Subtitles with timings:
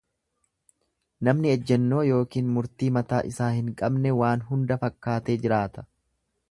[1.27, 5.89] Namni ejjennoo ykn murtii mataa isaa hin qabne waan hunda fakkaatee jiraata.